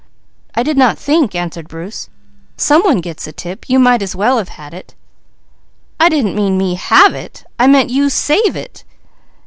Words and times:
"I 0.55 0.63
did 0.63 0.77
not 0.79 0.97
think," 0.97 1.35
answered 1.35 1.67
Bruce. 1.67 2.09
"Some 2.57 2.81
one 2.81 3.01
gets 3.01 3.25
the 3.25 3.31
tip, 3.31 3.69
you 3.69 3.77
might 3.77 4.01
as 4.01 4.15
well 4.15 4.39
have 4.39 4.49
had 4.49 4.73
it." 4.73 4.95
"I 5.99 6.09
didn't 6.09 6.33
mean 6.35 6.57
me 6.57 6.73
have 6.73 7.13
it, 7.13 7.45
I 7.59 7.67
meant 7.67 7.91
you 7.91 8.09
save 8.09 8.55
it." 8.55 8.83